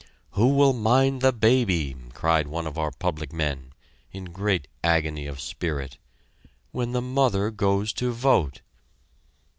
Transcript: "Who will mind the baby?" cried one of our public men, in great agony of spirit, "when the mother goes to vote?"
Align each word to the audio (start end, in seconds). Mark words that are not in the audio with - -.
"Who 0.31 0.55
will 0.55 0.73
mind 0.73 1.21
the 1.21 1.31
baby?" 1.31 1.95
cried 2.15 2.47
one 2.47 2.65
of 2.65 2.75
our 2.79 2.89
public 2.89 3.31
men, 3.31 3.71
in 4.11 4.31
great 4.33 4.67
agony 4.83 5.27
of 5.27 5.39
spirit, 5.39 5.99
"when 6.71 6.91
the 6.93 7.03
mother 7.03 7.51
goes 7.51 7.93
to 8.01 8.11
vote?" 8.11 8.61